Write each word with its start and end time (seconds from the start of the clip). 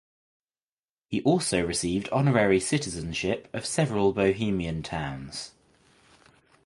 He 1.11 1.21
also 1.21 1.63
received 1.63 2.09
honorary 2.09 2.59
citizenship 2.59 3.47
of 3.53 3.67
several 3.67 4.13
Bohemian 4.13 4.81
towns. 4.81 5.51